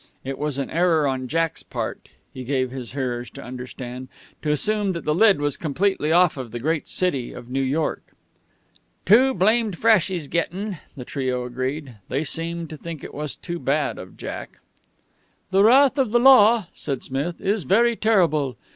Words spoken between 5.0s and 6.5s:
the lid was completely off